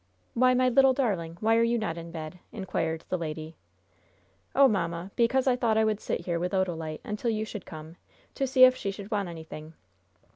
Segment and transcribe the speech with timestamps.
[0.33, 3.55] "Why, my little darling, why are you not in bed?" inquired the lady.
[4.55, 7.97] "Oh, mamma, because I thought I would sit here with Odalite until you should come,
[8.33, 9.75] to see if she should want anything."